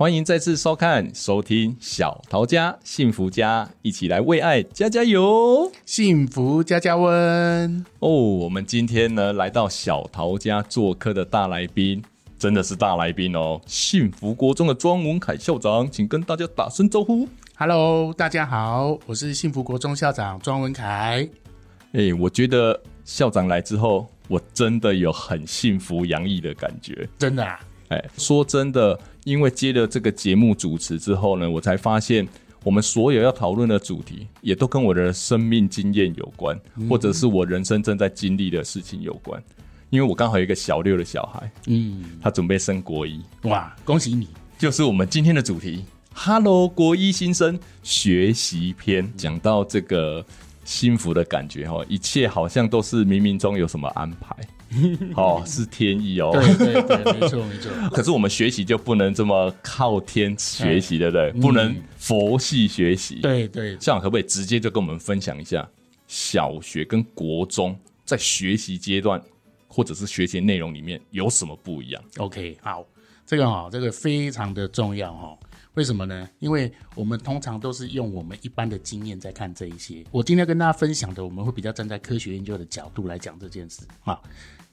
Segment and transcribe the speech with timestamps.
[0.00, 8.08] 欢迎再次收看、收听小桃家幸福家，一起来为爱加加油，幸福加加温哦！
[8.08, 12.02] 我们今天呢来到小桃家做客的大来宾，
[12.38, 13.60] 真的是大来宾哦！
[13.66, 17.28] 幸福国中的庄文凯校长，请跟大家打声招呼。
[17.58, 21.28] Hello，大家好，我是幸福国中校长庄文凯。
[21.92, 27.60] 哎、欸，我觉得校长来之后，我真的有很幸福洋溢的感觉，真的啊！
[27.88, 28.98] 哎、欸，说真的。
[29.24, 32.26] 因为接了这个节目主持之后呢，我才发现
[32.64, 39.42] 我们所有要讨论的主题也都跟我的生命经验有关，嗯、或者是我人生正在经历的事情有关。
[39.90, 44.28] 因为我刚好有一个小六的小孩，嗯，他准备升国一，哇，恭喜你！
[44.56, 50.24] 就是我们今天的主题，Hello，国一新生学习篇，讲到这个
[50.64, 54.36] 幸福的感觉哈，一切好像都是冥冥中有什么安排。
[55.16, 56.30] 哦，是天意哦。
[56.32, 57.72] 对对对，没错没错。
[57.90, 61.32] 可是我们学习就不能这么靠天学习，对不对？
[61.32, 63.16] 不能佛系学习。
[63.16, 63.72] 对对。
[63.80, 65.68] 校长可不可以直接就跟我们分享一下，
[66.06, 69.20] 小学跟国中在学习阶段
[69.66, 72.86] 或者是学习内容里面有什么不一样？OK，好，
[73.26, 75.36] 这个哈，这个非常的重要哈。
[75.74, 76.28] 为什么呢？
[76.40, 80.04] 因为我们通常都是用我们一般的经验在看这一些。
[80.10, 84.20] 我今天跟大家分享的，我们会比较站在科学研究的角度来讲这件事啊。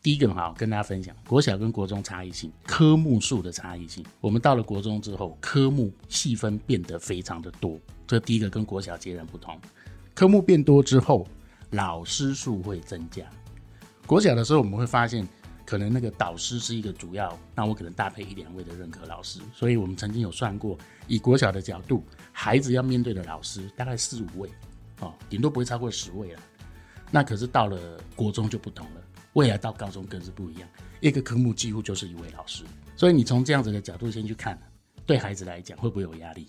[0.01, 4.03] 第一个哈，跟大家分享国小跟国中差异性，科目数的差异性。
[4.21, 9.59] 我们到了国中之后，科目细分变得非常的多，这第一个跟国小截然不同。
[10.15, 11.27] 科目变多之后，
[11.71, 13.23] 老师数会增加。
[14.05, 15.27] 国小的时候，我们会发现，
[15.67, 19.41] 可能那个导师是一个主要，那我可能搭配一两位的任课老师。
[19.53, 22.01] 所以我们曾经有算过，以国小的角度，
[22.31, 24.49] 孩子要面对的老师大概四五位，
[25.01, 26.39] 哦，顶多不会超过十位了。
[27.11, 27.77] 那可是到了
[28.15, 29.01] 国中就不同了。
[29.33, 30.69] 未来到高中更是不一样，
[31.01, 32.63] 一个科目几乎就是一位老师，
[32.95, 34.57] 所以你从这样子的角度先去看，
[35.05, 36.47] 对孩子来讲会不会有压力？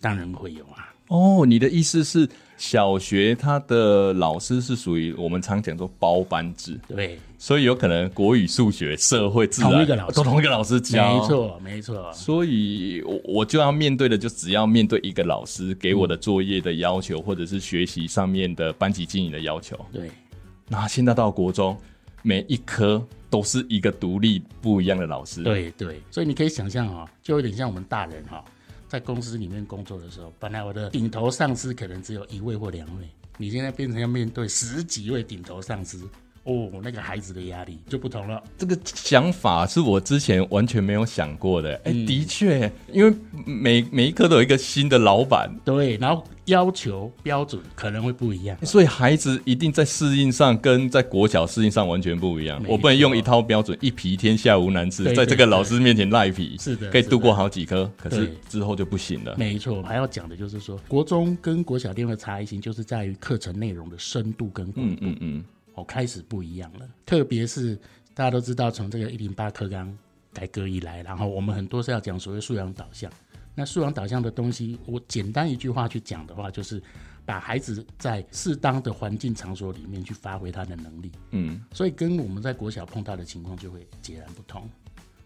[0.00, 0.94] 当然会有啊。
[1.08, 2.26] 哦，你的意思是
[2.60, 12.12] 小学他的老师是属于我们常讲说包班制，对，所以有可能国语、数学、社会、自然同一个老师都同一个老师教，没错，没错。
[12.12, 19.74] 所以我我就要面对的就只要面对一个老师给我的作业的要求，嗯、或者是学习上面的班级经营的要求。
[19.90, 20.10] 对，
[20.68, 21.74] 那现在到国中。
[22.22, 28.44] 每一科都是一个独立不一样的老师，对对，所以你可以想象哈，就有点像我们大人哈，
[28.90, 33.08] 在公司里面工作的时候，本来我的顶头上司可能只有一位或两位，
[33.38, 36.10] 你现在变成要面对十几位顶头上司。
[36.44, 38.42] 哦，那个孩子的压力就不同了。
[38.56, 41.74] 这个想法是我之前完全没有想过的。
[41.84, 43.14] 哎、嗯，的确，因为
[43.44, 52.60] 每每一科都有一个新的老板，对，然后要求标准可能会不一样，所以孩子一定在适应上跟在国小适应上完全不一样。
[52.66, 59.36] 我不能用一套标准，一皮天下无难事，在这个老师面前赖皮，是的，可以度过好几科，可是之后就不行了。
[59.36, 65.02] 没错，还要讲的就是说，国中跟国小另外的差异性，就是在于课程内容的深度跟广度。
[65.02, 65.44] 嗯嗯嗯。
[65.74, 66.88] 哦，开始不一样了。
[67.06, 67.76] 特别是
[68.14, 69.96] 大家都知道，从这个一零八课纲
[70.32, 73.10] 改革以来，然后我们很多是要讲所谓素养导向。
[73.54, 76.82] 那素养导向的东西，我简单一句话去讲的话，就是
[77.26, 81.10] 把孩子在适当的环境场所里面去发挥他的能力。
[81.32, 84.70] 嗯，所以跟我们在国小碰到的情况就会截然不同。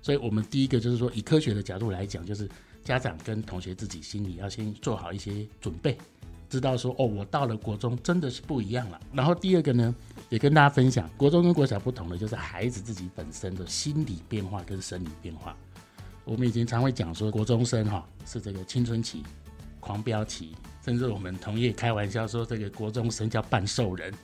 [0.01, 2.49] 所以我们第一个就是说，以科学的角度来讲，就是
[2.83, 5.97] 家长跟同学自己心里要先做好一些准备。
[6.55, 9.01] 知道说哦，我到了国中真的是不一样了。
[9.13, 9.93] 然后第二个呢，
[10.29, 15.57] 也跟大家分享，国中跟国小不同的就是孩子自己本身的心理变化跟生理变化。
[16.25, 19.25] 我们以前常会讲说，国中生哈是这个青春期、
[19.81, 24.15] 狂飙期，甚至我们同业开玩笑说，这个国中生叫半兽人。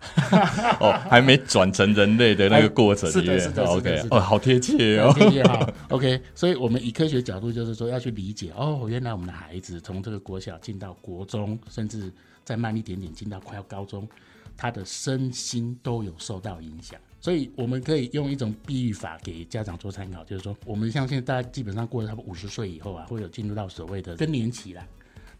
[0.80, 6.20] 哦，还没转成人类的那个过程，是的，是的，OK，哦，好贴切哦，贴切哈， OK。
[6.34, 12.12] 所以，我们以科学角度，就是说要去理解哦，原来我们的孩子从这个国小进到国中，甚至
[12.44, 14.08] 再慢一点点进到快要高中，
[14.56, 16.98] 他的身心都有受到影响。
[17.20, 24.86] 所以，我们可以用一种比喻法给家长做参考，就是说，我们像现在大家基本上过了差不多五十岁以后啊，会有进入到所谓的更年期啦。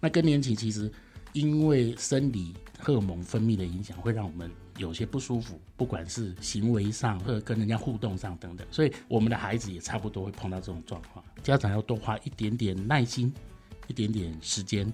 [0.00, 0.90] 那更年期其实。
[1.32, 11.25] 因为生理荷尔蒙分泌的影响，会让我们有些不舒服，不管是行为上或者跟人家互动上等等，所以我们的孩子也差不多会碰到这种状况。
[11.42, 13.32] 家长要多花一点点耐心，
[13.88, 14.90] 一点点时间，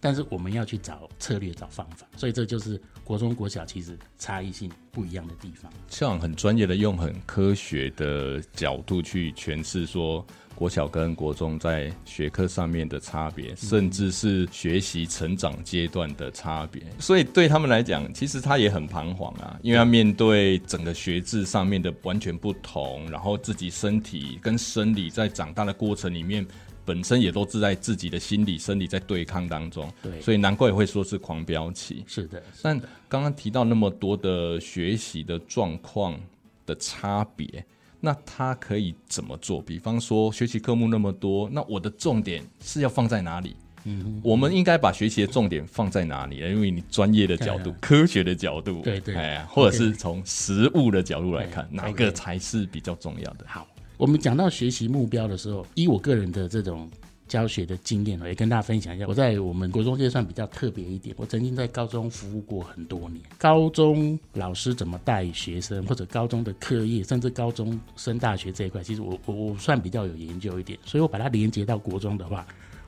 [0.00, 5.72] 但是我们要去找策略、找方法，所以这就是国中、国小其实差异性不一样的地方。
[5.88, 10.26] 像很专业的，用很科学的角度去诠释说。
[10.58, 26.44] 国小跟国中在学科上面的差别，甚至是学习成长阶段的差别，所以对他们来讲，其实他也很彷徨啊，因为要面对整个学制上面的完全不同，然后自己身体跟生理在长大的过程里面，
[26.84, 32.02] 本身也都是在自己的心理、生理在对抗当中，对，所以难怪也会说是狂飙期。
[32.08, 36.18] 是的，是的，但刚刚提到那么多的学习的状况
[36.66, 37.64] 的差别。
[38.00, 39.60] 那他可以怎么做？
[39.60, 43.56] 比方说，学习科目那么多，那我的重点是要放在哪里？
[43.84, 46.38] 嗯，我们应该把学习的重点放在哪里？
[46.38, 53.44] 因为你专业的角度、科学的角度，对对，哎，或者是从实物的角度来看，对哪个才是比较重要的？
[53.46, 53.66] 好，
[53.96, 56.90] 我们讲到学习目标的时候，以我个人的这种。
[57.28, 59.06] 教学的经验，我也跟大家分享一下。
[59.06, 63.22] 我在我们国中阶算比较特别一点，我曾经在高中服务过很多年。
[63.36, 70.78] 高中老师怎么带学生，或者高中的课业，甚至高中升大学这一块，其实我我我算比较有研究一点。
[70.84, 72.46] 所以我把它连接到国中的话，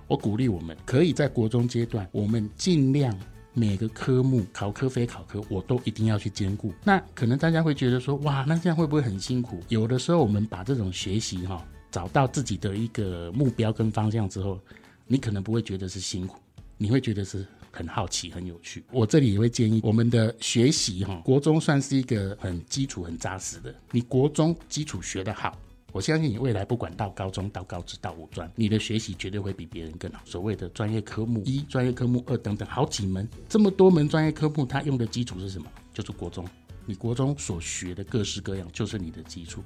[0.08, 3.14] 我鼓励我们可以在国中阶段，我们尽量
[3.52, 6.72] 每个科目考科非考科，我都一定要去兼顾。
[6.82, 9.60] 那可能大家会觉得说，哇，那这样会不会很辛苦？
[9.68, 11.64] 有的时候我们把这种学习哈。
[11.90, 14.60] 找到自己的一个目标跟方向之后，
[15.06, 16.38] 你可能不会觉得是辛苦，
[16.78, 18.84] 你会觉得是很好奇、很有趣。
[18.90, 23.74] 我这里也会建议我们的学习哈，国中算是一个很基础、很扎实的。
[23.90, 25.58] 你国中基础学得好，
[25.92, 30.20] 我相信你未来不管到高中、到高职、到五专，你的学习绝对会比别人更好。
[30.24, 35.66] 所谓的专业科目一、专业科目二等等，好几门，这么多门专业科目，它用的基础是什么？
[35.92, 36.46] 就是国中。
[36.86, 39.62] 你国中所学的各式各样，就是你的基础。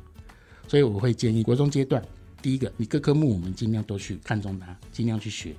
[0.67, 2.03] 所以我会建议国中阶段，
[2.43, 5.55] 第一个，你各科目我们尽量都去看重它，尽量去学。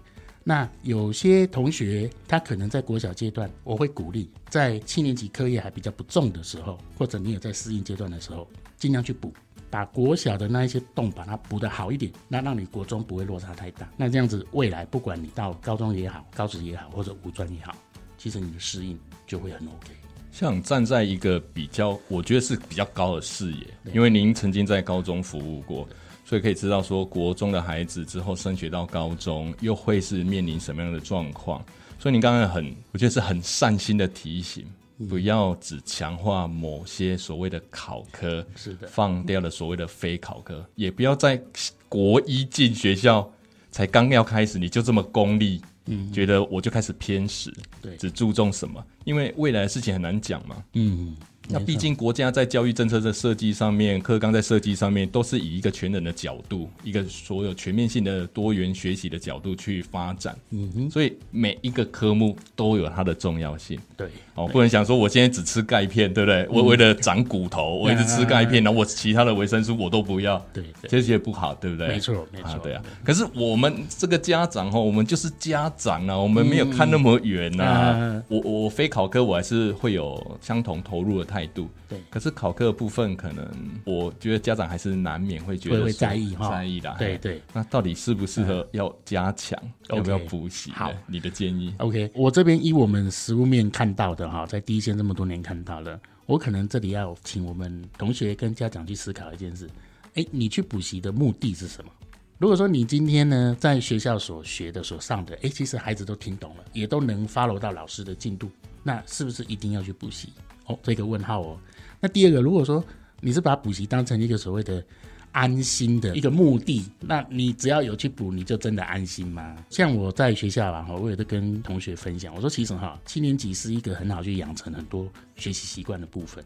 [0.48, 8.48] 那有些同学他可能在国小阶段，我会鼓励在七年级课业还比较不重的时候，或者你有在适应阶段的时候，
[8.78, 9.34] 尽量去补，
[9.72, 13.92] 把国小的那一些洞把它补得好一点，那让你国中不会落差太大。
[13.98, 17.76] 那这样子未来不管你到高中也好，高职也好，或者五专也好，
[18.16, 20.05] 其实你的适应就会很 OK。
[20.36, 25.88] 像站在一个比较，我觉得是比较高的视野，因为您曾经在高中服务过，
[26.26, 31.64] 所以可以知道说，国中的孩子之后升学到高中，又会是面临什么样的状况。
[31.98, 34.66] 所以您刚刚很，我觉得是很善心的提醒，
[35.08, 41.42] 不要只强化某些所谓的考科，是的，放掉了所谓的非考科，也不要在
[41.88, 43.32] 国一进学校
[43.72, 45.62] 才刚要开始，你就这么功利。
[45.88, 48.84] 嗯，觉得我就开始偏食，对，只注重什么？
[49.04, 50.64] 因为未来的事情很难讲嘛。
[50.74, 51.16] 嗯。
[51.48, 60.36] 那毕竟国家在教育政策的设计上面，课纲在设计上面，都是以一个全人的角度，一个所有全面性的多元学习的角度去发展。
[60.52, 63.80] 嗯哼，所以每一个科目都有它的重要性。
[63.96, 66.48] 对，哦，不能想说我现在只吃钙片，对不对？
[66.50, 70.44] 我为了长骨头， 我一直吃钙片，然后我其他的维生素我都不要。
[70.52, 71.88] 对，这些不好，对不对？
[71.88, 72.60] 没错，没错。
[72.64, 72.82] 对啊。
[73.04, 78.22] 可是我们这个家长哈，我们就是家长啊，我们没有看那么远呐。
[78.28, 81.70] 我我非考科，我还是会有相同投入的态度。
[81.90, 82.00] 对。
[82.10, 83.46] 可是考科的部分，可能
[83.84, 86.96] 我觉得家长还是难免会觉得会在意哈，在意的。
[86.98, 89.60] 对对，那到底适不适合要加强，
[89.90, 90.72] 要不要补习？
[90.72, 91.74] 好，你的建议。
[91.80, 99.70] OK，我这边以我们实务面看到的哈，在第一线这么多年看到了，我可能这里要请我们同学跟家长去思考一件事：
[100.14, 101.92] 哎，你去补习的目的是什么？
[102.38, 108.50] 如果说你今天呢，在学校所学的、所上的，哎，其实孩子都听懂了，也都能 follow 到老师的进度，
[108.84, 110.34] 那是不是一定要去补习？
[110.66, 111.60] 哦，这个问号哦。
[112.00, 112.84] 那第二个，如果说
[113.22, 114.84] 你是把补习当成一个所谓的
[115.32, 119.56] 安心的一个目的，那你只要有去补，你就真的安心吗？
[119.70, 126.44] 像我在学校啊，我也都跟同学分享，我说其实哈，七年级是一个很好去养成很多学习习惯的部分。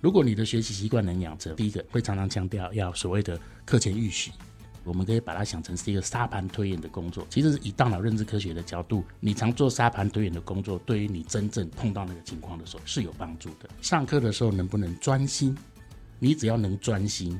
[0.00, 4.32] 如果你的学习习惯能养成，第一个会常常强调要所谓的课前预习。
[4.84, 7.26] 我们可以把它想成是一个沙盘推演的工作。
[7.30, 13.68] 其实，以大脑认知科学的角度，你常做沙盘推演的工作，对于你真正碰到那个情况的时候是有帮助的。
[13.80, 15.56] 上课的时候能不能专心？
[16.18, 17.38] 你只要能专心、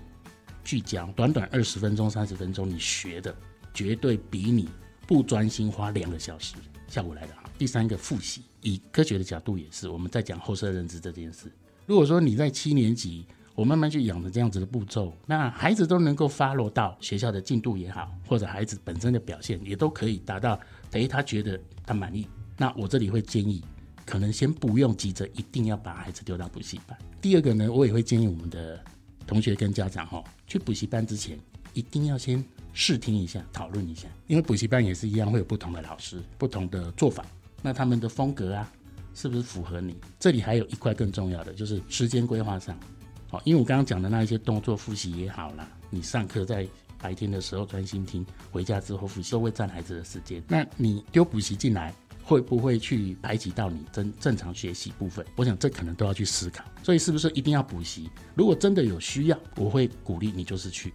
[0.65, 3.35] 聚焦，短短二十分钟、三十分钟，你学的
[3.73, 4.69] 绝对比你
[5.07, 6.55] 不专心花两个小时
[6.89, 7.43] 效果来得好。
[7.59, 11.53] 第三个，复习，以科学的角度也是，我们在讲后设认知这件事。
[11.87, 20.59] 如果说你在七年级，我慢慢去养成这样子的步骤，那孩子都能够 follow 到学校的进度也好，或者孩子本身的表现也都可以达到，
[20.91, 22.27] 等于他觉得他满意。
[22.57, 23.63] 那我这里会建议，
[24.07, 26.97] 可能先不用急着一定要把孩子丢到补习班。
[27.21, 28.83] 第二个呢，我也会建议我们的
[29.27, 31.39] 同学跟家长哈，去补习班之前
[31.75, 32.43] 一定要先
[32.73, 37.25] 试听一下，讨论一下，因为补习班也是一样会有不同的老师、不同的做法。
[37.61, 38.73] 那他们的风格啊，
[39.15, 39.95] 是不是符合你？
[40.19, 42.79] 这里还有一块更重要的，就是时间规划上。
[43.33, 46.69] 好，因为我刚刚讲的那一些动作复习也好啦，你上课在
[47.01, 50.43] 白天的时候专心听，回家之后复习都会占孩子的时间。
[50.47, 55.25] 那你丢补习进来，会不会去排挤到你正正常学习部分？
[55.35, 56.63] 我想这可能都要去思考。
[56.83, 58.11] 所以是不是一定要补习？
[58.35, 60.93] 如果真的有需要，我会鼓励你就是去。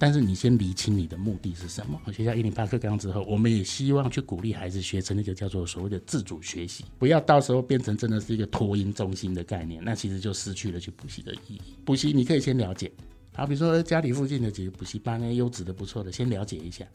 [0.00, 2.00] 但是你先理清你的目的是什么？
[2.12, 11.60] 学校一零八课纲之后，我们也希望去鼓励孩子学成那个叫做所谓的自主学习，不要到时候变成真的是一个托婴中心的概念，那其实就失去了去补习的意义。
[11.84, 12.92] 补习你可以先了解，
[13.34, 16.86] 好，比如说家里附近的几个补习班呢，优质的不错的，先了解一下。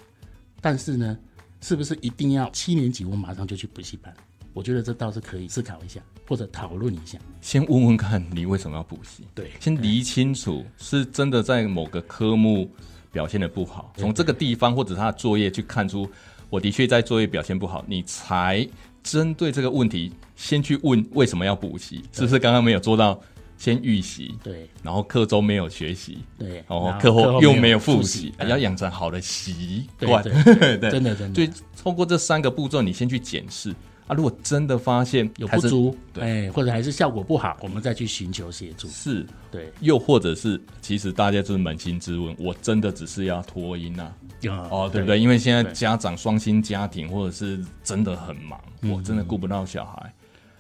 [0.62, 1.18] 但是呢，
[1.60, 4.14] 是不是一定要七年级我马上就去补习班？
[4.54, 7.20] 我觉得这倒是可以思考一下，或者讨论一下。
[7.42, 9.26] 先问问看你为什么要补习？
[9.36, 12.72] 对，先理清楚是真的在某个科目。
[13.14, 16.10] 表现的不好，从这个地方或者他的作业去看出，
[16.50, 18.68] 我的确在作业表现不好，你才
[19.04, 23.22] 针对这个问题先去问为什么要补习，是不是刚刚没有做到
[23.56, 24.36] 先预习？
[24.44, 30.34] 对，然后课中没有学习，对，然后课后又没有复习，要养成好的习惯，对，
[30.90, 31.50] 真的真的，所以
[31.82, 33.74] 通过这三个步骤，你先去检视。
[34.14, 38.88] 啊，如果真的发现有不足，对，或者还是效果不好，我们再去寻求协助。
[38.88, 44.16] 是，对，又或者是，其实大家就是扪心自问，我真的只是要脱音啊？
[44.70, 45.20] 哦，对不对？
[45.20, 50.14] 因为现在家长双薪家庭，或者是真的很忙，我真的顾不到小孩，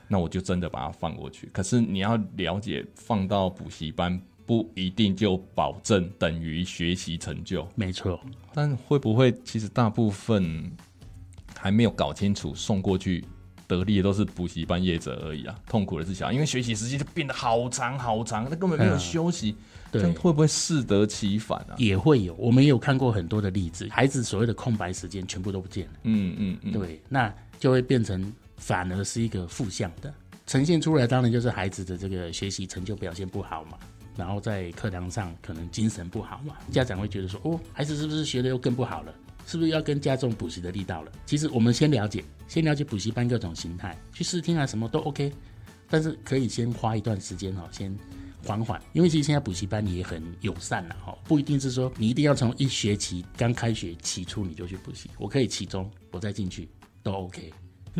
[0.07, 1.49] 那我就真的把它放过去。
[1.53, 8.19] 可是你要了解，放到补习班不一定就保证等于学习成就，没错。
[8.53, 10.71] 但会不会其实大部分？
[11.55, 13.23] 还没有搞清楚，送过去
[13.77, 15.55] 得利的都是补习班业者而已啊！
[15.67, 19.55] 痛苦的是小孩，因为学习时间就变得好长好长，他根本没有休息，
[19.91, 21.75] 这样会不会适得其反啊？
[21.77, 25.93] 也会有，我们也有看过很多的例子，孩子所谓的空白时间全部都不见了。
[26.03, 30.13] 嗯嗯嗯，对，那就会变成反而是一个负向的
[30.45, 33.77] 呈现出来，当然就是孩子的这个学习成就表现不好嘛，
[34.15, 39.13] 然后在课堂上可能精神不好嘛，家长会觉得说，哦，孩子是不是学的又更不好了？
[39.45, 41.11] 是不是要更加重补习的力道了？
[41.25, 45.33] 其实我们先了解，先了解补习班各种形态，去试听啊，什么都 OK。
[45.89, 47.97] 但是可以先花一段时间哈，先
[48.45, 56.69] 缓缓，因为其实现在补习班也很友善了哈，不一定是说你一定要从一学期刚开学起初你就去补习，我可以其中我再进去
[57.01, 57.51] 都 OK。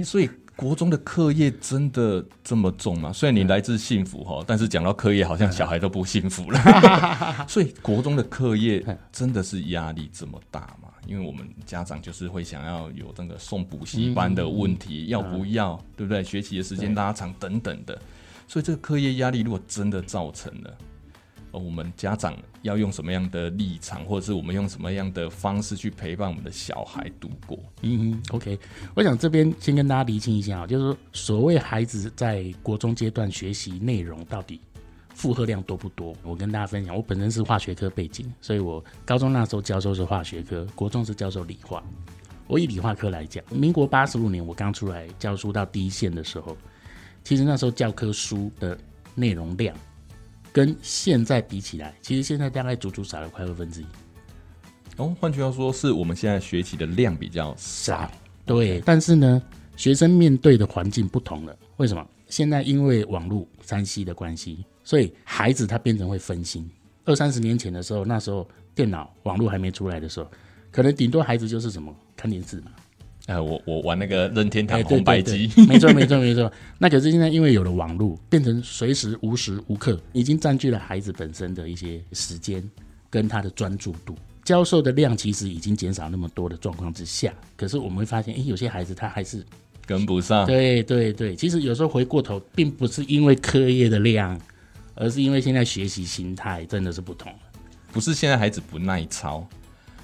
[0.02, 3.12] 所以国中的课业真的这么重吗？
[3.12, 6.60] 虽然你来自幸福哈，但是讲到课业，好像小孩都不幸福了。
[7.50, 10.90] 所以国中的课业真的是压力这么大吗？
[11.06, 16.24] 因为我们家长就是会想要有那个送补习班的问题，要不要，对不对？
[16.24, 18.00] 学习的时间拉长等等的，
[18.48, 20.78] 所以这个课业压力如果真的造成了，
[21.60, 27.58] 我们家长要用什么样的立场，或者是我们用什么样的方式去陪伴我们的小孩度过？
[27.82, 28.60] 嗯哼，OK，
[28.96, 34.60] 我想这边先跟大家厘清一下啊，就是说所谓孩子在国中阶段学习内容到底。
[35.16, 36.12] 负荷量多不多？
[36.24, 41.84] 我跟大家分享，我本身是化学科背景，所以我高中那时候教授是化学科，国中是教授理化。
[42.48, 46.58] 我以理化科来讲，民国八十五年我刚出来教书到第一线的时候，
[47.24, 48.76] 其实那时候教科书的
[49.14, 49.76] 内容量
[50.54, 53.86] 跟现在比起来，其实现在大概足足少了快二分之一。
[54.98, 58.10] 哦，换句话说，是我们现在学习的量比较少。
[58.46, 59.42] 对，但是呢，
[59.76, 61.58] 学生面对的环境不同了。
[61.78, 62.08] 为什么？
[62.30, 64.64] 现在因为网络、三 C 的关系。
[64.84, 66.70] 所以孩子他变成会分心。
[67.06, 70.30] 二三十年前的时候，那时候电脑网络还没出来的时候，
[70.72, 72.72] 可能顶多孩子就是什么看电视嘛。
[73.28, 76.52] 哎、呃，我我玩那个任天堂红白机， 没错没错没错。
[76.78, 82.64] 那可是现在因为有了网络，变成随时无时无刻已经占据了孩子本身的一些时间
[83.10, 84.16] 跟他的专注度。
[84.44, 89.46] 教授的量其实已经减少那么多的状况之下，可是我们会发现，哎，有些孩子他还是
[89.86, 90.46] 跟不上。
[90.46, 94.40] 对对对，其实有时候回过头，并不是因为课业的量。
[94.96, 97.40] 而是因为现在学习心态真的是不同了，
[97.92, 99.44] 不是现在孩子不耐操，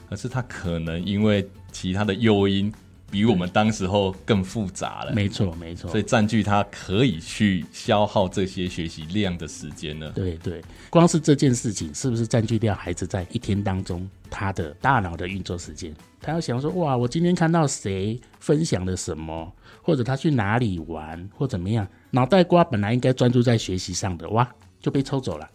[0.09, 2.73] 而是他可能因为其他的诱因
[3.11, 5.13] 比我们当时候更复杂了。
[5.13, 10.11] 没错，没错，所以占据他可以去消耗这些学习量的时间呢？
[10.15, 15.93] 对对，光是这件事情是不是占据掉孩子在一天当中他的大脑的运作时间？
[16.21, 19.51] 他要想说，哇，我今天看到谁分享了什么，
[19.81, 24.47] 或者他去哪里玩，或怎么样，脑袋瓜本来应该专注在学习上的，哇。
[24.81, 25.45] 就被抽走了，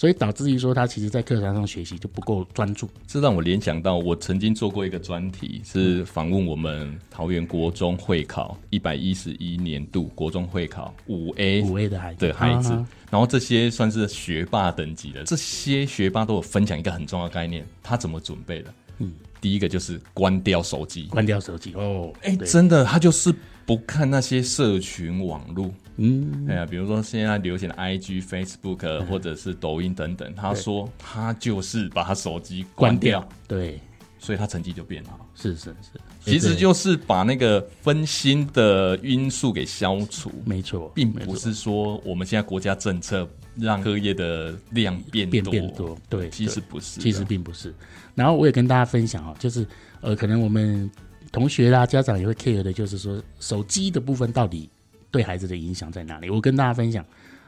[0.00, 2.88] 所以导致于说他其实在课堂上学习就不够专注。
[3.06, 12.70] 这让我联想到，我曾经做过一个专题，是访问我们桃园国中会考一百一十一年度国中会考五 A 五 A 的孩子的孩子，
[13.10, 18.72] 然后这些算是学霸等级的，这些学霸都有分享一个很重要的概念，他怎么准备的？
[19.00, 23.34] 嗯，第一个就是关掉手机，关掉手机哦，哎，真的，他就是。
[23.70, 25.72] 不看那些社群网络。
[25.94, 33.80] 嗯，哎呀，比如说现在流行的 IG、Facebook、嗯、或者是抖音等等，他说他就是把他手机关掉，对，
[34.18, 35.24] 所以他成绩就变好。
[35.36, 40.32] 是是是，其实就是把那个分心的因素给消除。
[40.44, 47.72] 没错，并不是说我们现在国家政策让课业的量变多，变变多，对，其实不是，其实并不是。
[48.16, 49.64] 然后我也跟大家分享啊，就是
[50.00, 50.90] 呃，可能我们
[51.32, 54.68] 同学啦、家长也会 care 的，就是说手机的部分到底
[55.10, 56.28] 对孩子的影响在哪里？
[56.28, 57.04] 我跟大家分享，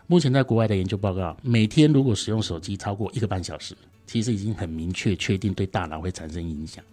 [0.06, 6.84] 目前在国外的研究报告，每天如果使用手机超过一个半小时，其实已经很明确确定对大脑会产生影响。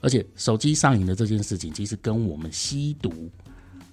[0.00, 3.30] 而且手机上瘾的这件事情，其实跟我们吸毒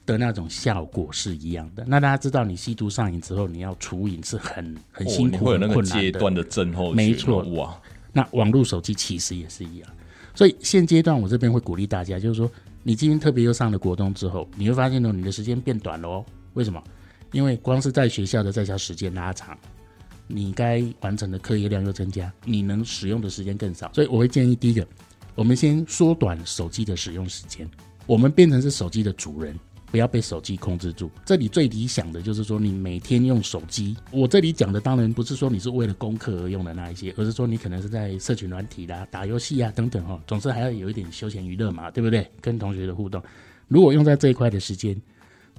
[0.06, 1.86] 的那种效果是一样的。
[1.88, 6.96] 那大家知道，你吸毒上瘾之后，你要除瘾是很很辛苦、哦、会有那个困难阶段的症候群。
[6.96, 7.80] 没错，哇，
[8.12, 9.90] 那网络手机其实也是一样。
[10.36, 12.50] 所以现阶段我这边会鼓励大家，就是说，
[12.84, 16.26] 你今天特别又上了国中之后，你会发现呢，你的时间变短了哦。
[16.54, 16.82] 为什么？
[17.32, 19.58] 因为光是在学校的在校时间拉长，
[20.28, 23.92] 你该完成的课业量又增加，你能使用的时间更少。
[23.94, 24.88] 所以我会建议第一个。
[25.36, 27.70] 我们先缩短手机的使用时间，
[28.06, 29.58] 我们变成是手机的主人，
[29.92, 31.10] 不要被手机控制住。
[31.26, 33.96] 这里最理想的就是说，你每天用手机。
[34.12, 42.30] 我这里讲的当然不是说你是为了功课而用的那一些，而是说你可能是在社群软体啦、打游戏啊等等哈，总之还要有一点休闲娱乐嘛，对不对？
[42.42, 43.22] 跟同学的互动，
[43.68, 45.00] 如果用在这一块的时间，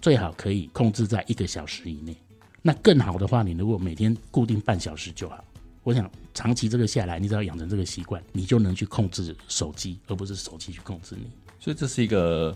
[0.00, 2.16] 最好可以控制在一个小时以内。
[2.62, 5.44] 那更好的话，你如果每天固定半小时就好。
[5.82, 11.26] 我想长期这个下来，你只要养成这个习惯，你就能去控制手机，而不是手机去控制你。
[11.58, 12.54] 所以这是一个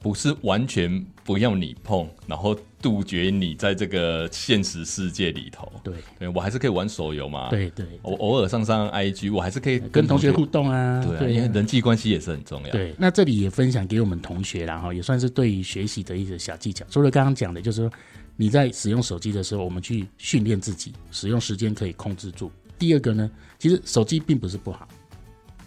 [0.00, 5.70] 不是完全不要你碰，然后杜绝你在这个现实世界里头。
[5.84, 7.50] 对，对我还是可以玩手游嘛。
[7.50, 11.04] 对对，我偶尔上上 IG，我还是可以跟同，学互动啊。
[11.04, 12.70] 对啊，对，因为人际关系也是很重要。
[12.70, 16.84] 对，那这里也分享给我们同学然后，也算是对于学习的一个小技巧。
[16.88, 17.92] 除了刚刚讲的，就是说
[18.36, 22.50] 你在使用手机的时候，我们去训练自己使用时间可以控制住。
[22.78, 24.88] 第二个呢，其实手机并不是不好，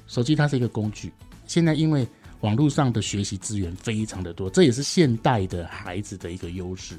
[0.07, 1.13] 手机它是一个工具。
[1.45, 2.07] 现在因为
[2.43, 6.97] 网络上的学习资源非常的多，这也是现代的孩子的一个优势。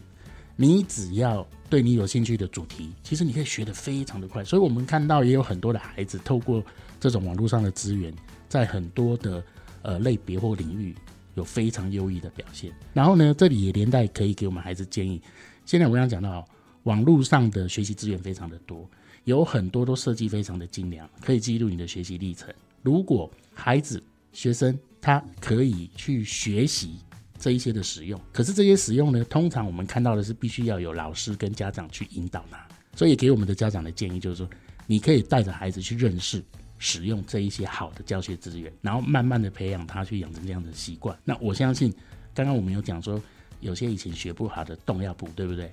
[0.56, 4.42] 你只要对你有兴趣的主题，其实你可以学得非常的快。
[4.42, 6.64] 所以我们看到也有很多的孩子透过
[6.98, 8.10] 这种网络上的资源，
[8.48, 9.44] 在很多的
[9.82, 10.94] 呃类别或领域
[11.34, 12.72] 有非常优异的表现。
[12.94, 15.20] 然后呢，这里也连带可以给我们孩子建议。
[15.66, 16.42] 现在我刚刚讲到，
[16.84, 18.88] 网络上的学习资源非常的多。
[19.24, 22.48] 有很多都设计非常的精良，可以记录你的学习历程。
[22.82, 24.02] 如果孩子、
[24.34, 26.96] 学生他可以去学习
[27.38, 32.66] 这一些的使用，可是这些使用呢，通常我们看到的是必须要有老师跟家长去引导他。
[32.96, 34.48] 所以给我们的家长的建议就是说，
[34.86, 36.42] 你可以带着孩子去认识、
[36.78, 41.18] 使用这一些好的教学资源，然后慢慢的培养他去养成这样的习惯。
[41.24, 41.92] 那我相信，
[42.34, 43.20] 刚刚我们有讲说，
[43.60, 45.72] 有些以前学不好的动要补，对不对？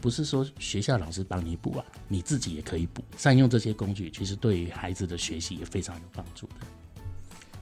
[0.00, 3.04] 不是说学校老师帮你补啊，你自己也可以补。
[3.16, 6.66] 善用这些工具，其实对于孩子的学习也非常有帮助的。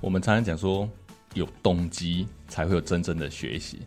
[0.00, 0.88] 我们常常讲说，
[1.34, 3.80] 有动机才会有真正的学习。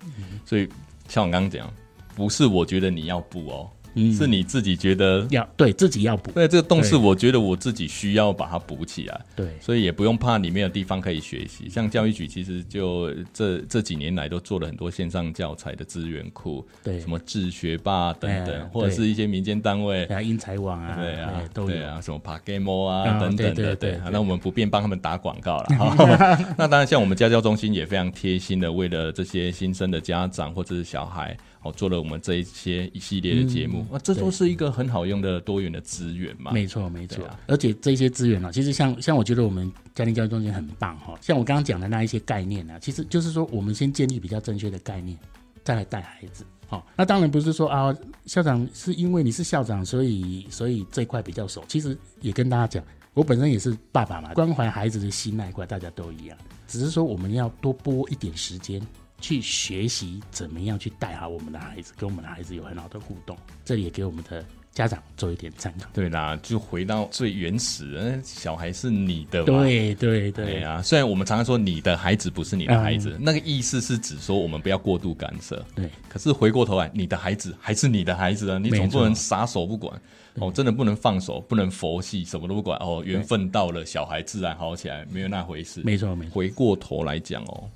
[0.45, 0.67] 所以
[1.07, 1.71] 像我刚刚讲，
[2.15, 3.69] 不是我觉得你要补哦。
[3.95, 5.25] 嗯，是你自己觉得？
[5.29, 11.69] 要对自己要补，对这个洞是我觉得我自己需要把它补起来，对，所以也不用怕里面的地方可以学习。
[11.69, 21.83] 像教育局其实就这这几年来都做了很多线上教材的资源库，对，什么智学霸等等，或者是一些民间单位，啊，英才网啊，对啊，都有。
[21.83, 25.67] 啊，什么 Pakemo 啊等等的，对，那我们不便帮他们打广告了。
[26.57, 31.37] 那当然，像我们家教中心也非常贴心的，为了这些新生的家长或者是小孩。
[31.63, 36.51] 哦，做了我们这一些一系列的节目，那、嗯啊、这都是一个很好用的多元的资源嘛。
[36.51, 37.25] 没错，没错。
[37.25, 41.17] 啊、而且这些资源呢、啊，其实像像我觉得我们家庭教育中心很棒哈。
[41.21, 45.17] 像我刚刚讲的那一些概念呢、啊，其实就是说我们先建立比较正确的概念，
[45.63, 46.45] 再来带孩子。
[46.67, 47.95] 好，那当然不是说啊，
[48.25, 51.63] 校长是因为你是校长，所以所以这块比较熟。
[51.67, 58.81] 其实也跟大家讲，我本身也是爸爸嘛，关怀孩子的心那一块大家都一样，只是说我们要多拨一点时间。
[59.23, 63.37] 去学习怎么样去带好我们的孩子，跟我们的孩子有很好的互动。
[63.63, 65.89] 这里也给我们的家长做一点参考。
[65.93, 69.45] 对啦，就回到最原始，小孩是你的嘛。
[69.45, 70.45] 对对对。
[70.45, 75.65] 对啊，虽然我们常常说你的孩子不是你的孩子，嗯、那个意思是指说我们不要过度干涉。
[75.73, 75.89] 对。
[76.09, 79.97] 可是回过头来，你的孩子还是你的孩子啊，你总不能撒手不管。
[80.35, 82.77] 哦，真的不能放手，不能佛系，什么都不管。
[82.79, 85.81] 哦，缘分到了，小孩自然好起来，没有那回事。
[85.85, 86.33] 没错没错。
[86.33, 87.69] 回过头来讲哦。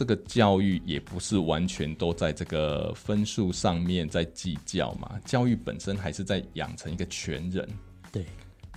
[0.00, 7.68] 这个教育也不是完全都在这个分数上面在计较嘛，教育本身还是在养成一个全人。
[8.10, 8.24] 对，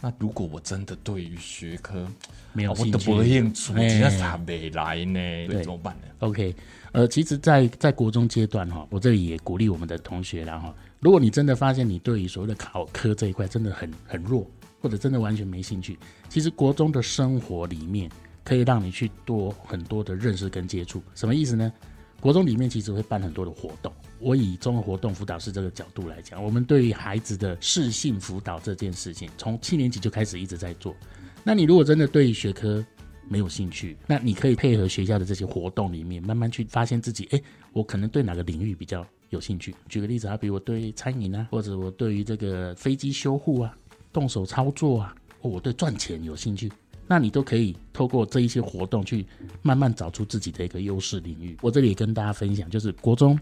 [0.01, 2.05] 那如果我真的对于学科
[2.51, 5.47] 没有兴趣，我都不兴趣，那咋没来呢？
[5.47, 6.53] 对，怎么办呢？OK，
[6.91, 10.75] 呃，其实在，在在国中阶段哈，我这里也鼓励我们的同学啦哈。
[10.99, 14.45] 如果你真的发现你对于所谓的考科这一块真的很很弱，
[14.81, 18.11] 或者真的完全没兴趣，其实国中的生活里面
[18.43, 21.01] 可以让你去多很多的认识跟接触。
[21.15, 21.71] 什么意思呢？
[22.19, 23.91] 国中里面其实会办很多的活动。
[24.19, 30.95] 我以综合活动辅导师这个角度来讲，我们对于孩子的适性辅导这件事情，从七年级就开始一直在做。
[31.43, 32.85] 那你如果真的对学科
[33.27, 37.41] 没有兴趣，那你可以配合学校的这些活动里面，慢慢去发现自己，哎，
[37.73, 39.75] 我可能对哪个领域比较有兴趣。
[39.89, 43.77] 举个例子啊，比如我对餐饮啊，或者我对于这个飞机修护啊、
[44.13, 46.71] 动手操作啊，我对赚钱有兴趣。
[47.07, 49.25] 那你都可以透过这一些活动去
[49.61, 51.57] 慢慢找出自己的一个优势领域。
[51.61, 53.37] 我这里也跟大家分享，就是国中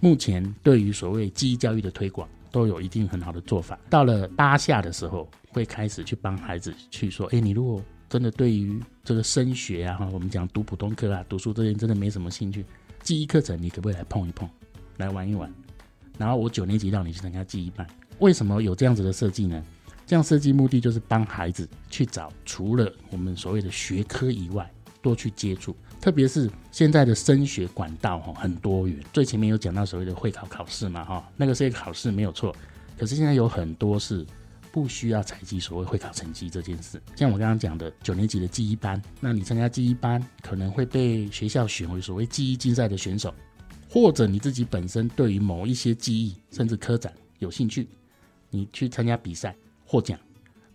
[0.00, 3.78] 目前对于所谓记忆教育的推广都有一定很好的做法。
[3.88, 12.64] 到了八下的时候，会开始去帮孩子去说：诶，你如果真的对于这个升学啊，我们讲读普通科啊，读书这些真的没什么兴趣，
[13.02, 14.48] 记忆课程你可不可以来碰一碰，
[14.96, 15.52] 来玩一玩？
[16.18, 17.86] 然后我九年级让你去参加记忆班，
[18.18, 19.64] 为什么有这样子的设计呢？
[20.10, 24.68] 这样设计目的就是帮孩子去找除了我们所谓的学科以外，
[25.00, 28.98] 多去接触，特别是现在的升学管道哈很多元。
[29.12, 32.52] 最前面有讲到所谓的会考考试嘛哈，那个是一个考试没有错，
[32.98, 34.26] 可是现在有很多是
[34.72, 37.00] 不需要采集所谓会考成绩这件事。
[37.14, 43.32] 像我刚刚讲的九年级的记忆班，那你参加记忆班可能会被学校选为所谓记忆竞赛的选手，
[43.88, 47.86] 或者你自己本身对于某一些记忆甚至科展有兴趣，
[48.50, 49.54] 你去参加比赛。
[49.90, 50.16] 获奖，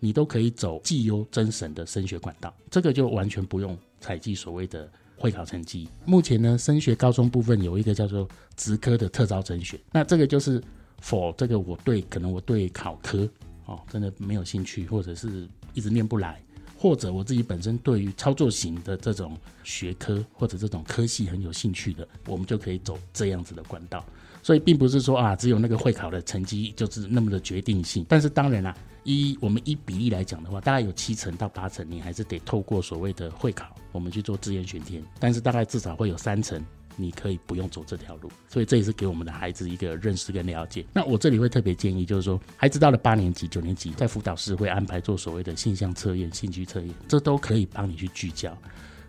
[0.02, 5.88] 你都可以走绩优增审的升学管道，这个就完全不用采集所谓的会考成绩。
[6.04, 10.62] 目前呢，升学高中部分有一个叫做职科的特招甄选，那这个就是
[11.00, 13.26] 否这个我对可能我对考科
[13.68, 16.44] 哦真的没有兴趣，或者是一直念不来，
[16.78, 24.06] 或者我自己本身对于操作型的这种学科或者这种科系很有兴趣的，我们就可以走这样子的管道。
[24.46, 28.78] 所以并不是说啊，只有那个会考的成绩就是那么的决定性，但是当然啦。
[29.04, 35.04] 一，我们一比例来讲的话，大概有七成到八成，你还是得透过所谓的会考，我们去做志愿选填。
[35.20, 36.64] 但是大概至少会有三成，
[36.96, 38.30] 你可以不用走这条路。
[38.48, 40.86] 所以这也是给我们的孩子一个认识跟了解。
[40.94, 48.56] 那我这里会特别建议，就是说，孩子到了八年级、九年级，在辅导室会安排做所谓的性向测验、兴趣测验，这都可以帮你去聚焦。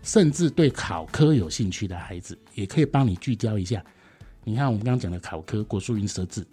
[0.01, 3.83] 甚至对考科有兴趣的孩子，也可以帮你聚焦一下。
[4.47, 6.47] 你看我们刚刚讲的考科，国术、云舌字，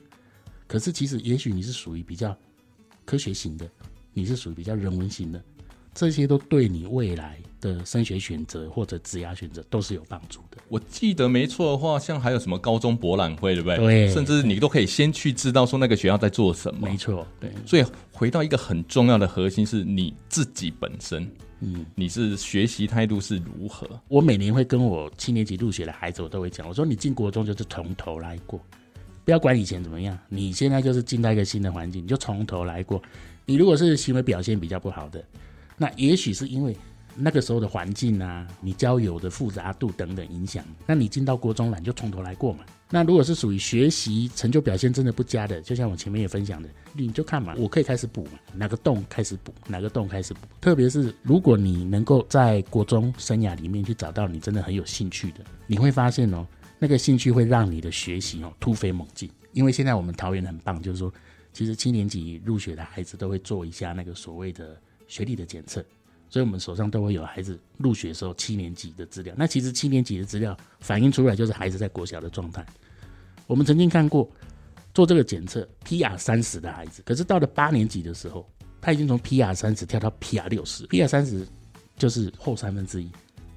[0.66, 2.37] 可是其实也许你是属于比较。
[3.07, 3.68] 科学型的，
[4.14, 5.38] 你是属于比较人文型的，
[5.92, 10.57] 这些都对你未来的升学选择或者职涯选择都是有帮助的。
[10.68, 13.76] 我记得没错的话，像还有什么高中博览会，对不对？
[13.76, 16.88] 对，甚至你都可以先去知道说那个学校在做什么。
[16.88, 17.52] 没错，对。
[17.66, 23.88] 所以回到一个很重要的核心是你自己本身，嗯，你是学习态度是如何？
[24.08, 28.60] 我每年会跟我七年级入学的孩子，我都会讲，我说你进国中就是从头来过。
[29.24, 33.02] 不要管以前怎么样，你现在就是进到一个新的环境，你就从头来过。
[33.46, 35.24] 你如果是行为表现比较不好的，
[35.78, 36.76] 那也许是因为
[37.16, 40.64] 那个时候的环境啊，你交友的复杂度等等影响。
[40.87, 42.64] 那你进到国中来，就从头来过嘛。
[42.90, 50.40] 那如果是属于学习成就表现真的不佳的，就像我前面也分享的，你就看嘛，我可以开始补嘛，哪个洞开始补，哪个洞开始补。
[50.61, 56.46] 特别是如果你能够在国中生涯里面去找到你真的很有兴趣的，你会发现哦。
[56.77, 61.11] 那个兴趣会让你的学习哦突飞猛进，因为现在我们桃园很棒，就是说，
[61.53, 65.83] 其实七年级入学的孩子都会做一下那个所谓的学历的检测，
[66.28, 69.34] 所以我们手上都会有孩子入学时候七年级的资料。
[69.37, 72.64] 那其实七年级的资料反映出来就是孩子在国小的状态。
[73.46, 74.28] 我们曾经看过
[74.92, 78.48] 做这个检测 PR 三十的孩子，可是到了八年级的时候，
[78.80, 81.46] 他已经从 PR 三十跳到 PR 六十，PR 三十
[81.96, 83.10] 就是后三分之一。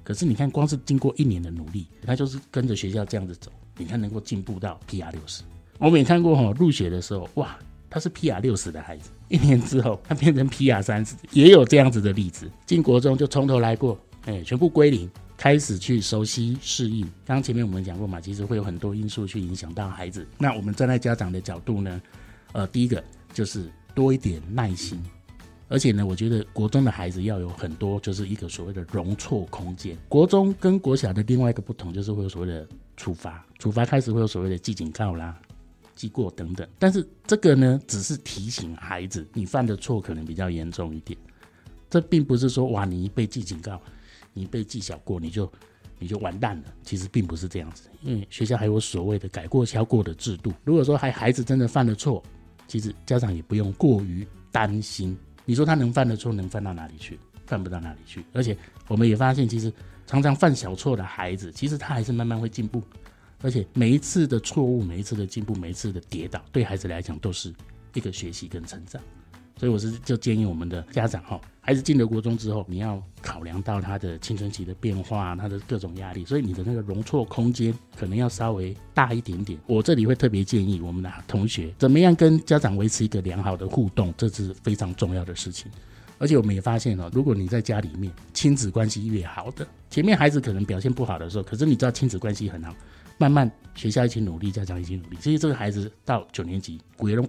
[0.04, 5.42] 可是你看，光是经过一年的努力，他就是跟着学校这样子走，你看能够进步到 PR 六十。
[5.78, 7.58] 我们也看过哈，入学的时候，哇，
[7.90, 12.50] 他是 PR 六十的孩子，一年之后他变成 PR 三十，也有这样子的例子。
[12.66, 17.02] 进国中就从头来过，哎，全部归零，开始去熟悉适应。
[17.24, 20.26] 刚刚前面我们讲过嘛，其实会有很多因素去影响到孩子。
[20.36, 22.00] 那我们站在家长的角度呢，
[22.52, 25.00] 呃，第一个就是多一点耐心。
[25.70, 29.94] 而且呢，我觉得国中的孩子要有很多，就是一个所谓的容错空间。
[30.08, 35.38] 国中跟国小的另外一个不同，就是会有所谓的处罚，处罚开始会有所谓的记警告啦、
[35.98, 36.64] 记过等等。
[36.78, 41.18] 但是这个呢，只是提醒孩子，你犯的错可能比较严重一点。
[41.90, 43.80] 这并不是说哇，你一被记警告，
[44.32, 45.50] 你一被记小过，你就
[45.98, 46.64] 你就完蛋了。
[46.84, 50.52] 其实并不是这样子，因为学校还有所谓的改过敲过的制度。
[50.64, 52.22] 如果说还孩子真的犯了错，
[52.68, 55.18] 其实家长也不用过于担心。
[55.44, 57.18] 你说他能犯的错能犯到哪里去？
[57.46, 58.22] 犯不到哪里去。
[58.34, 58.56] 而且
[58.86, 59.72] 我们也发现，其实
[60.06, 62.82] 常常犯小错的孩子，其实他还是慢慢会进步。
[63.40, 67.54] 而且每一次的错误，每一次的进步，每一次的跌倒，对孩子来讲都是
[67.94, 69.00] 一个学习跟成长。
[69.56, 79.58] 所以我是就建议我们的家长哈，孩子进了国中之后，你要考量到他的青春期的变化，他的各种压力，所以你的那个容错空间可能要稍微大一点点。
[79.66, 85.68] 我这里会特别建议我们的同学，怎么样跟家长维持一个良好的互动，这是非常重要的事情。
[86.18, 92.72] 而且我们也发现了，如果你在家里面亲子关系越好的，前面孩子可能表现不好的时候，可是你知道亲子关系很好，
[93.18, 97.28] 慢慢学校一起努力，家长一起努力，其实这个孩子到九年级，骨龙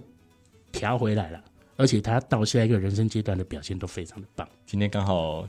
[0.72, 1.44] 调回来了。
[1.76, 4.46] 而且他到下一个人生阶段的表现都非常的棒。
[4.66, 5.48] 今天刚好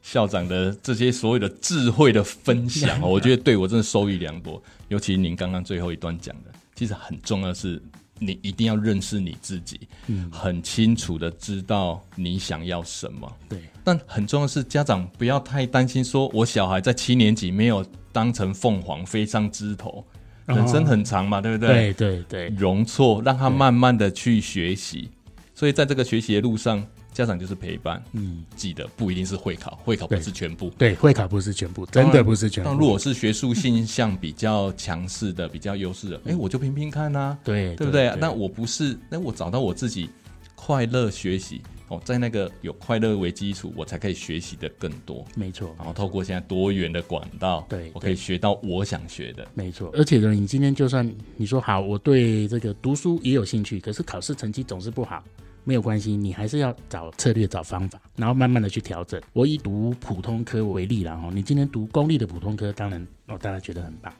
[0.00, 4.62] 校长的这些所有的智慧的分享， 我觉得对我真的受益良多。
[4.88, 7.82] 尤其您刚刚最后一段讲的，其实很重要的是，
[8.18, 13.30] 你一定要认识你自己，嗯，很清楚的知道你想要什么。
[13.48, 20.04] 对，但很重要的是，家长不要太担心，说我小孩在七年级没有当成凤凰飞上枝头，
[20.46, 21.92] 人生很长嘛，对不对？
[21.92, 25.10] 对对对，容错，让他慢慢的去学习。
[25.54, 28.02] 所以在这个学习的路上，家长就是陪伴。
[28.12, 30.70] 嗯，记得不一定是会考，会考不是全部。
[30.78, 32.70] 对，会考不是全部，真的不是全部。
[32.70, 37.38] 那如果是学术性向比较强势的、比较优势的，哎、我就拼拼看啊。
[37.44, 38.14] 对，对不对？
[38.18, 40.08] 那我不是，那我找到我自己
[40.54, 45.24] 快乐学习哦，在那个有快乐为基础，我才可以学习的更多。
[45.34, 45.74] 没错。
[45.76, 49.46] 然后透过现在多元的管道，对，我可以学到我想学的。
[49.54, 49.90] 没错。
[49.92, 55.22] 而且呢，你今天就算你说好，我对这个读书也有兴趣，可是考试成绩总是不好。
[55.64, 59.20] 没有关系，你还是要找策略、找方法，然后慢慢的去调整。
[59.32, 64.12] 我以读普通科为例啦，哦，你今天读公立的普通科，当然哦，大家觉得很棒。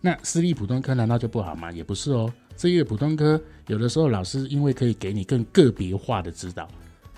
[0.00, 1.70] 那私立普通科难道就不好吗？
[1.72, 2.32] 也不是哦。
[2.56, 6.68] 私立的普通科有的时候老师因为可以给你更个别化的指导，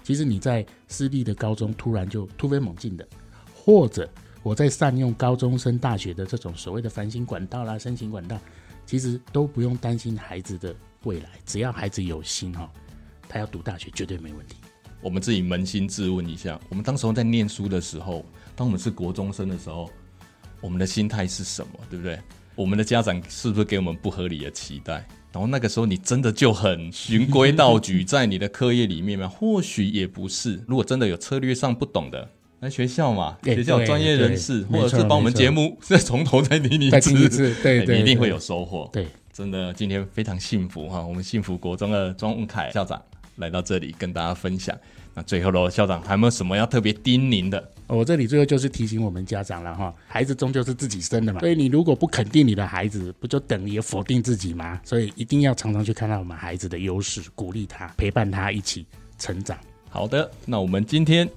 [0.03, 3.07] 其实你在私立的高中突然就突飞猛进的，
[3.55, 4.09] 或者
[4.43, 8.39] 我在善用高中升大学的这种所谓的繁星管道啦、申请管道，
[8.87, 12.71] 其实都不用担心孩子的未来，只要孩子有心哈。
[13.33, 14.57] 他要读大学绝对没问题。
[15.01, 19.91] 我们自己扪心自问一下，我们当时候在念书的时候，当我们是国中生的时候，
[20.61, 21.73] 我们的心态是什么？
[21.89, 22.19] 对不对？
[22.55, 25.05] 我们的家长是不是给我们不合理的期待？
[25.33, 29.27] 然后那个时候你真的就很循规蹈矩在你的课业里面吗？
[29.35, 30.63] 或许也不是。
[30.69, 38.89] 如果真的有策略上不懂的，来学校嘛，学校专业人士，或者是帮我们节目再 从头再听一次，对对， 你一定会有收获。
[38.93, 43.03] 对，真的今天非常幸福哈，我们幸福国中的庄文凯校长。
[43.37, 44.77] 来到这里跟大家分享。
[45.15, 47.71] 那最后喽，校长还有没有什么要特别叮咛的？
[47.87, 54.81] 我这里最后就是提醒我们家长了哈，孩子终究是自己生的嘛，所以你如果不肯定你的孩子，不就等于否定自己吗？
[54.83, 58.87] 所以一定要常常去看到我们孩子的优势，鼓励他，陪伴他一起
[59.19, 59.59] 成长。
[59.91, 61.29] 好的，那我们今天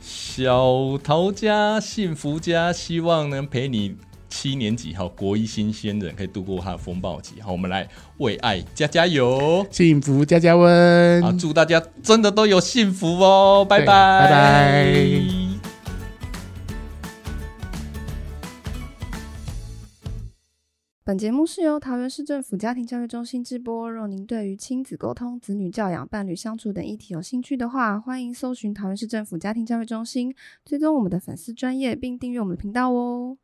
[0.00, 3.96] 小桃家幸福家，希望能陪你。
[4.34, 7.40] 七年级哈，国一新鲜人可以度过他的风暴期。
[7.40, 11.22] 好，我们来为爱加加油，幸福加加温。
[11.22, 13.64] 好，祝大家真的都有幸福哦！
[13.64, 15.20] 拜拜，拜拜。
[21.04, 23.88] 本节目是由桃园市政府家庭教育中心直播。
[23.88, 33.36] 若您对于亲子沟通、子女教养、伴侣相处等议题有兴趣的话，欢迎搜寻桃园市政府家庭教育中心，追踪我们的粉丝专业，并订阅我们的频道哦。